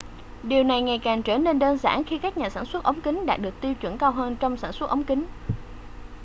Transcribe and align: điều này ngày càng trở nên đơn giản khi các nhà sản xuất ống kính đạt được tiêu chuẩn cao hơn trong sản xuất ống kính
điều 0.43 0.63
này 0.63 0.81
ngày 0.81 0.99
càng 1.03 1.23
trở 1.23 1.37
nên 1.37 1.59
đơn 1.59 1.77
giản 1.77 2.03
khi 2.03 2.17
các 2.17 2.37
nhà 2.37 2.49
sản 2.49 2.65
xuất 2.65 2.83
ống 2.83 3.01
kính 3.01 3.25
đạt 3.25 3.39
được 3.41 3.53
tiêu 3.61 3.73
chuẩn 3.81 3.97
cao 3.97 4.11
hơn 4.11 4.35
trong 4.39 4.57
sản 4.57 4.71
xuất 4.71 4.89
ống 4.89 5.03
kính 5.03 5.25